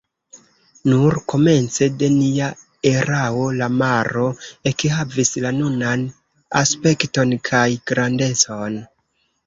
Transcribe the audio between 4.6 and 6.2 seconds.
ekhavis la nunan